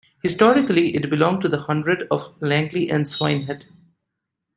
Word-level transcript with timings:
Historically 0.23 0.95
it 0.95 1.11
belonged 1.11 1.41
to 1.41 1.47
the 1.47 1.59
Hundred 1.59 2.07
of 2.09 2.33
Langley 2.41 2.89
and 2.89 3.05
Swinehead. 3.05 3.65